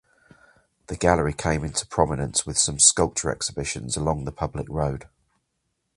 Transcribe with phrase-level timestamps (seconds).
[0.87, 5.05] The gallery came into prominence with some sculpture exhibitions along the public road.